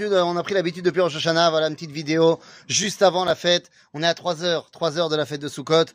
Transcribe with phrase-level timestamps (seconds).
[0.00, 3.34] l'habitude, on a pris l'habitude depuis Rosh Hashanah, voilà une petite vidéo juste avant la
[3.34, 3.70] fête.
[3.92, 5.86] On est à 3 heures, 3 heures de la fête de Sukkot.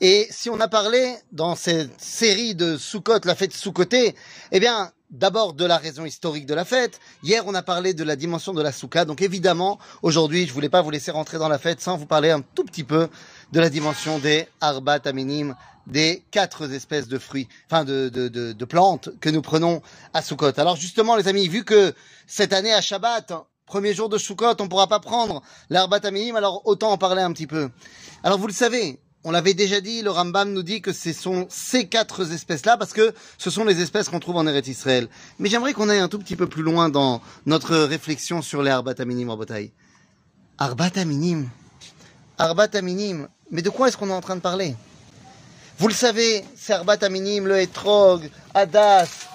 [0.00, 4.14] Et si on a parlé dans cette série de Sukkot, la fête Sukkoté,
[4.52, 7.00] eh bien, d'abord de la raison historique de la fête.
[7.22, 9.04] Hier, on a parlé de la dimension de la Soukha.
[9.04, 12.30] Donc évidemment, aujourd'hui, je voulais pas vous laisser rentrer dans la fête sans vous parler
[12.30, 13.08] un tout petit peu
[13.52, 15.56] de la dimension des Arbat Aminim,
[15.86, 19.82] des quatre espèces de fruits, enfin de, de plantes que nous prenons
[20.14, 20.58] à Sukkot.
[20.58, 21.92] Alors justement, les amis, vu que
[22.28, 23.32] cette année à Shabbat,
[23.70, 26.00] premier jour de Sukkot, on pourra pas prendre l'Arbat
[26.34, 27.70] alors autant en parler un petit peu.
[28.24, 31.46] Alors vous le savez, on l'avait déjà dit, le Rambam nous dit que ce sont
[31.48, 35.08] ces quatre espèces-là parce que ce sont les espèces qu'on trouve en Eretz Israël.
[35.38, 38.72] Mais j'aimerais qu'on aille un tout petit peu plus loin dans notre réflexion sur les
[38.72, 39.70] Arbat Aminim en bataille.
[40.58, 41.48] Arbat Aminim.
[42.38, 43.28] Arbat Aminim.
[43.52, 44.74] Mais de quoi est-ce qu'on est en train de parler?
[45.78, 49.28] Vous le savez, c'est Arbat Aminim, le Etrog, Hadas,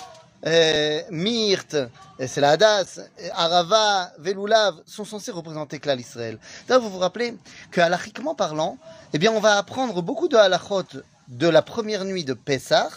[0.46, 1.76] Myrte,
[2.20, 3.00] c'est la Hadas,
[3.34, 6.38] Arava, Velulav, sont censés représenter Klal Israël.
[6.68, 7.36] D'ailleurs, vous vous rappelez
[7.72, 8.78] que, halachiquement parlant,
[9.14, 10.84] eh bien, on va apprendre beaucoup de halachot
[11.28, 12.90] de la première nuit de Pessah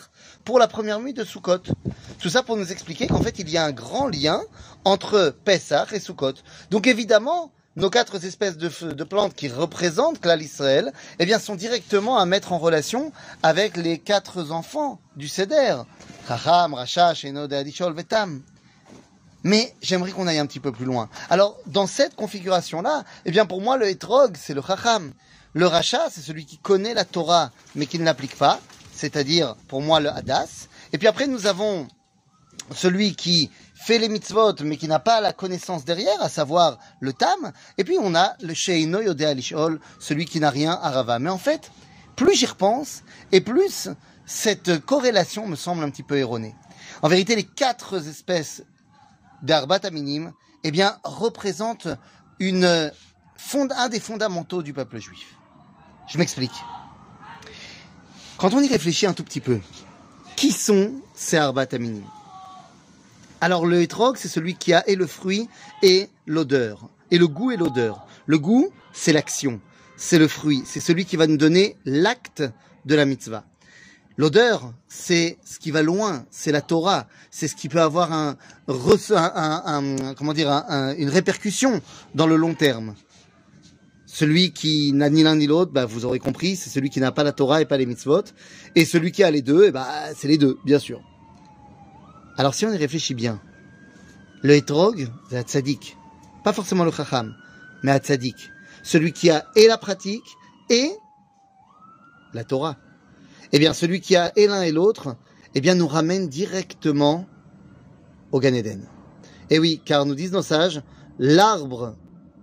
[0.44, 1.62] pour la première nuit de Sukkot.
[2.18, 4.42] Tout ça pour nous expliquer qu'en fait, il y a un grand lien
[4.84, 6.34] entre Pessah et Sukkot.
[6.70, 11.54] Donc évidemment, nos quatre espèces de, de plantes qui représentent Klal Israël, eh bien, sont
[11.54, 13.12] directement à mettre en relation
[13.44, 15.76] avec les quatre enfants du Seder.
[16.26, 18.42] Chacham, Racha, Shenod, Adishol, Vetam.
[19.44, 21.08] Mais j'aimerais qu'on aille un petit peu plus loin.
[21.30, 25.12] Alors, dans cette configuration-là, eh bien, pour moi, le Etrog, c'est le Chacham.
[25.54, 28.60] Le Racha, c'est celui qui connaît la Torah, mais qui ne l'applique pas.
[28.92, 30.66] C'est-à-dire, pour moi, le Hadas.
[30.92, 31.86] Et puis après, nous avons
[32.74, 33.50] celui qui
[33.88, 37.52] fait les mitzvot, mais qui n'a pas la connaissance derrière, à savoir le Tam.
[37.78, 41.18] Et puis, on a le Sheino Yodé Alishol, celui qui n'a rien à Rava.
[41.18, 41.72] Mais en fait,
[42.14, 43.88] plus j'y repense, et plus
[44.26, 46.54] cette corrélation me semble un petit peu erronée.
[47.00, 48.62] En vérité, les quatre espèces
[49.40, 51.88] d'Arbat Aminim, eh bien, représentent
[52.40, 52.92] une,
[53.38, 55.34] fond, un des fondamentaux du peuple juif.
[56.08, 56.62] Je m'explique.
[58.36, 59.60] Quand on y réfléchit un tout petit peu,
[60.36, 62.04] qui sont ces Arbat Aminim?
[63.40, 65.48] Alors, le hétrog, c'est celui qui a et le fruit
[65.82, 68.06] et l'odeur, et le goût et l'odeur.
[68.26, 69.60] Le goût, c'est l'action,
[69.96, 72.42] c'est le fruit, c'est celui qui va nous donner l'acte
[72.84, 73.44] de la mitzvah.
[74.16, 78.36] L'odeur, c'est ce qui va loin, c'est la Torah, c'est ce qui peut avoir un,
[78.66, 81.80] un, un comment dire, un, une répercussion
[82.16, 82.96] dans le long terme.
[84.06, 87.12] Celui qui n'a ni l'un ni l'autre, bah, vous aurez compris, c'est celui qui n'a
[87.12, 88.24] pas la Torah et pas les mitzvot.
[88.74, 91.00] Et celui qui a les deux, eh bah, c'est les deux, bien sûr.
[92.38, 93.40] Alors si on y réfléchit bien,
[94.42, 95.96] le hétrog, c'est un tzaddik.
[96.44, 97.34] Pas forcément le chacham,
[97.82, 98.50] mais un tzaddik.
[98.82, 100.24] Celui qui a et la pratique
[100.70, 100.90] et
[102.32, 102.76] la Torah
[103.52, 105.16] eh bien, celui qui a et l'un et l'autre,
[105.54, 107.26] eh bien, nous ramène directement
[108.32, 108.86] au Gan Eden.
[109.50, 110.82] Et oui, car nous disent nos sages,
[111.18, 111.96] l'arbre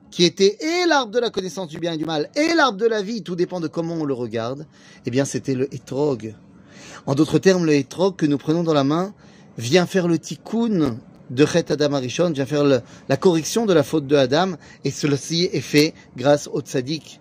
[0.10, 2.86] qui était et l'arbre de la connaissance du bien et du mal, et l'arbre de
[2.86, 4.66] la vie, tout dépend de comment on le regarde,
[5.06, 6.36] eh bien, c'était le hétrog.
[7.06, 9.14] En d'autres termes, le hétrog que nous prenons dans la main
[9.58, 10.98] vient faire le tikkun
[11.30, 15.50] de Chet Adam Arishon, vient faire la correction de la faute de Adam, et ceci
[15.52, 17.20] est fait grâce au tzaddik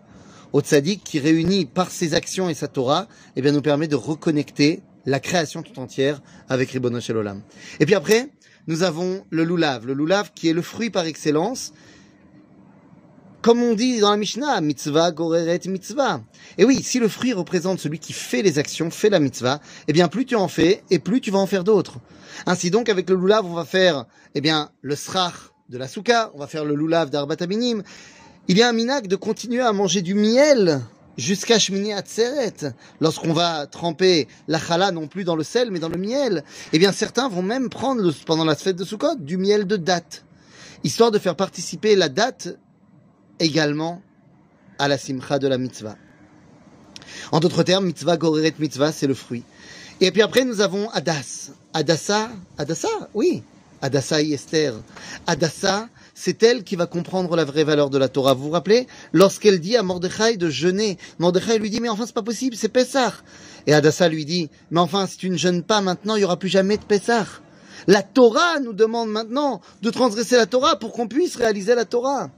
[0.55, 3.97] au tzaddik qui réunit par ses actions et sa Torah, eh bien, nous permet de
[3.97, 7.43] reconnecter la création tout entière avec Ribono Olam.
[7.81, 8.29] Et puis après,
[8.69, 11.73] nous avons le lulav, le lulav qui est le fruit par excellence.
[13.45, 16.23] Comme on dit dans la Mishnah, mitzvah goreret mitzvah.
[16.57, 19.93] Et oui, si le fruit représente celui qui fait les actions, fait la mitzvah, eh
[19.93, 21.99] bien, plus tu en fais, et plus tu vas en faire d'autres.
[22.47, 25.35] Ainsi donc, avec le lulav, on va faire, eh bien, le srach
[25.69, 27.83] de la souka, on va faire le lulav d'arbat aminim,
[28.49, 30.81] il y a un minac de continuer à manger du miel
[31.19, 32.73] jusqu'à Shmini Atzeret.
[33.03, 36.45] Lorsqu'on va tremper la chala non plus dans le sel, mais dans le miel.
[36.73, 40.25] Eh bien, certains vont même prendre, pendant la fête de Sukkot, du miel de date.
[40.83, 42.57] Histoire de faire participer la date
[43.41, 44.03] également
[44.79, 45.97] à la simcha de la mitzvah.
[47.33, 49.45] En d'autres termes, mitzvah, goreret mitzvah, c'est le fruit.
[50.01, 51.51] Et puis après, nous avons Adas.
[51.73, 53.43] Adassa, Adassa, oui.
[53.83, 54.75] Adassa et Esther.
[55.27, 58.35] Adassa, c'est elle qui va comprendre la vraie valeur de la Torah.
[58.35, 62.15] Vous vous rappelez Lorsqu'elle dit à Mordechai de jeûner, Mordechai lui dit, mais enfin, c'est
[62.15, 63.13] pas possible, c'est Pessah.
[63.67, 66.39] Et Adassa lui dit, mais enfin, si tu ne jeûnes pas maintenant, il y aura
[66.39, 67.27] plus jamais de Pessah.
[67.87, 72.31] La Torah nous demande maintenant de transgresser la Torah pour qu'on puisse réaliser la Torah.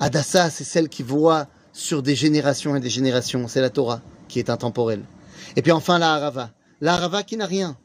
[0.00, 3.48] Adassa, c'est celle qui voit sur des générations et des générations.
[3.48, 5.02] C'est la Torah qui est intemporelle.
[5.56, 6.50] Et puis enfin, la Harava.
[6.80, 7.76] La Harava qui n'a rien.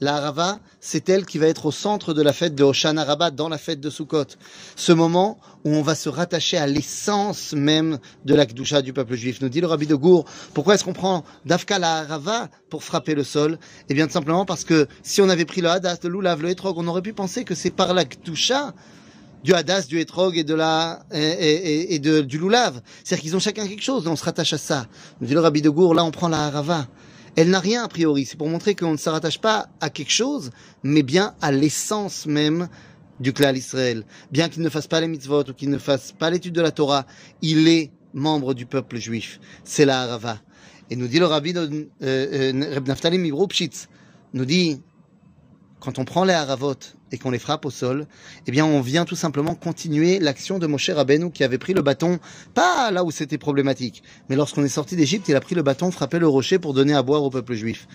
[0.00, 3.30] La Harava, c'est elle qui va être au centre de la fête de Hoshana Rabbah
[3.30, 4.26] dans la fête de Sukkot.
[4.74, 9.14] Ce moment où on va se rattacher à l'essence même de la Kdusha du peuple
[9.14, 9.40] juif.
[9.40, 13.14] Nous dit le Rabbi de Gour, pourquoi est-ce qu'on prend Dafka la Harava pour frapper
[13.14, 13.58] le sol?
[13.88, 16.50] Eh bien, tout simplement parce que si on avait pris le Hadas, le Lulav, le
[16.50, 18.74] Etrog, on aurait pu penser que c'est par la Kdusha
[19.44, 22.80] du hadas, du etrog et de la et, et, de, du loulav.
[23.04, 24.86] C'est-à-dire qu'ils ont chacun quelque chose, on se rattache à ça.
[25.20, 26.88] Nous dit le Rabbi de Gour, là on prend la harava.
[27.36, 30.12] Elle n'a rien a priori, c'est pour montrer qu'on ne se rattache pas à quelque
[30.12, 30.50] chose,
[30.82, 32.68] mais bien à l'essence même
[33.20, 34.04] du clan Israël.
[34.32, 36.70] Bien qu'il ne fasse pas les mitzvot ou qu'il ne fasse pas l'étude de la
[36.70, 37.06] Torah,
[37.42, 39.40] il est membre du peuple juif.
[39.64, 40.38] C'est la harava.
[40.90, 43.18] Et nous dit le Rabbi de euh, euh, Naftali
[44.32, 44.80] nous dit
[45.80, 46.76] quand on prend les haravot
[47.14, 48.06] et qu'on les frappe au sol,
[48.46, 51.80] eh bien, on vient tout simplement continuer l'action de Moshe Rabbeinu qui avait pris le
[51.80, 52.18] bâton,
[52.54, 55.92] pas là où c'était problématique, mais lorsqu'on est sorti d'Égypte, il a pris le bâton,
[55.92, 57.86] frappé le rocher pour donner à boire au peuple juif.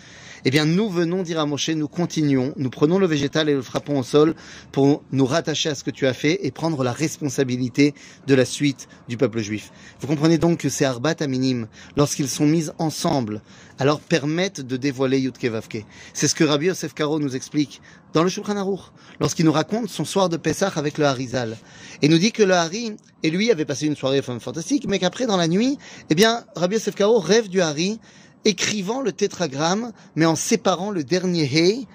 [0.46, 3.62] Eh bien, nous venons dire à Moshe, nous continuons, nous prenons le végétal et le
[3.62, 4.36] frappons au sol
[4.72, 7.94] pour nous rattacher à ce que tu as fait et prendre la responsabilité
[8.26, 9.72] de la suite du peuple juif.
[10.00, 11.68] Vous comprenez donc que ces arbat à minime,
[11.98, 13.42] lorsqu'ils sont mis ensemble,
[13.80, 15.86] alors permettent de dévoiler Yudke Vavke.
[16.14, 17.82] C'est ce que Rabbi Yosef Karo nous explique
[18.14, 21.58] dans le Shulchan Aruch, lorsqu'il nous raconte son soir de Pessah avec le Harizal.
[22.02, 25.26] Et nous dit que le Hari et lui avaient passé une soirée fantastique, mais qu'après,
[25.26, 25.78] dans la nuit,
[26.10, 28.00] eh bien, Rabbi Yosef Karo rêve du Hari
[28.46, 31.88] écrivant le tétragramme, mais en séparant le dernier He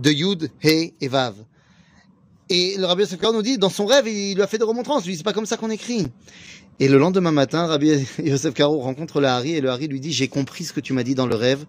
[0.00, 1.34] de Yud, He et Vav.
[2.56, 4.64] Et le Rabbi Yosef Karo nous dit, dans son rêve, il lui a fait des
[4.64, 5.02] remontrances.
[5.02, 6.06] Dit, c'est pas comme ça qu'on écrit.
[6.78, 10.12] Et le lendemain matin, Rabbi Yosef Karo rencontre le Hari et le Hari lui dit,
[10.12, 11.64] j'ai compris ce que tu m'as dit dans le rêve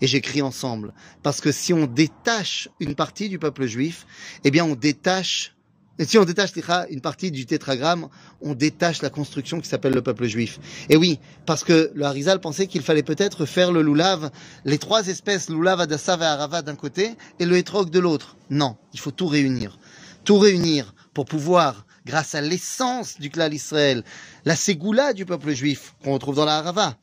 [0.00, 0.94] et j'écris ensemble.
[1.22, 4.06] Parce que si on détache une partie du peuple juif,
[4.42, 5.54] eh bien, on détache
[5.98, 6.52] et si on détache
[6.88, 8.08] une partie du tétragramme,
[8.40, 10.58] on détache la construction qui s'appelle le peuple juif.
[10.88, 14.30] Et oui, parce que le Harizal pensait qu'il fallait peut-être faire le loulav,
[14.64, 18.38] les trois espèces, loulav, adassav et arava d'un côté, et le hétrog de l'autre.
[18.48, 19.78] Non, il faut tout réunir.
[20.24, 24.04] Tout réunir pour pouvoir, grâce à l'essence du clan Israël,
[24.44, 26.96] la ségoula du peuple juif, qu'on retrouve dans la harava,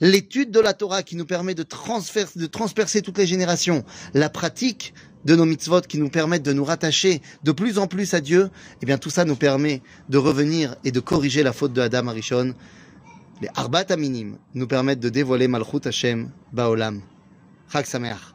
[0.00, 3.84] l'étude de la Torah qui nous permet de, transpercer toutes les générations,
[4.14, 8.12] la pratique de nos mitzvot qui nous permettent de nous rattacher de plus en plus
[8.14, 8.50] à Dieu,
[8.82, 12.08] eh bien tout ça nous permet de revenir et de corriger la faute de Adam
[12.08, 12.54] Arishon.
[13.40, 17.02] Les Arbat Aminim nous permettent de dévoiler Malchut Hashem Baolam.
[17.72, 18.31] Chag Sameach.